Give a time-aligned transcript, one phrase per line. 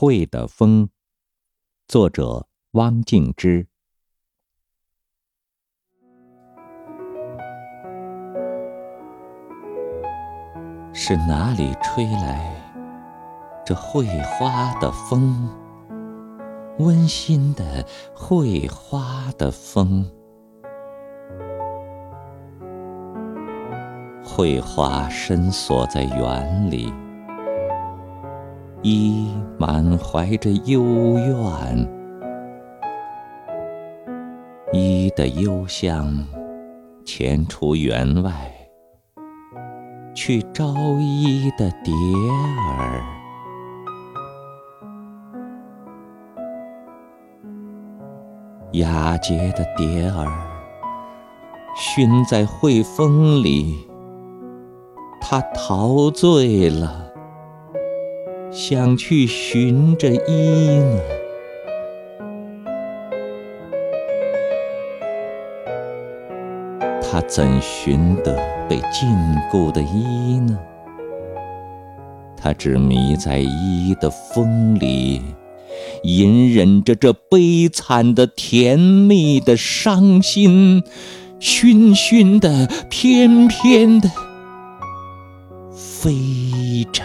[0.00, 0.88] 会的风，
[1.86, 3.66] 作者汪静之。
[10.94, 12.50] 是哪里吹来
[13.62, 15.46] 这会花的风？
[16.78, 20.10] 温馨的会花的风。
[24.24, 26.90] 会花深锁在园里，
[28.82, 29.28] 依
[29.58, 30.82] 满怀着幽
[31.18, 31.88] 怨，
[34.72, 36.24] 依的幽香
[37.04, 38.32] 潜出园外，
[40.14, 41.92] 去招依的蝶
[42.78, 43.04] 儿。
[48.72, 50.26] 雅洁的蝶儿，
[51.76, 53.86] 熏在惠风里。
[55.20, 56.99] 他陶醉了，
[58.52, 61.00] 想去寻着伊呢。
[67.00, 68.36] 他怎寻得
[68.68, 69.08] 被禁
[69.52, 70.58] 锢的伊呢？
[72.36, 75.22] 他只迷在伊的风里，
[76.02, 80.82] 隐忍着这悲惨的、甜蜜的、伤心、
[81.38, 84.10] 醺醺的、翩翩的。
[85.72, 87.02] 飞着。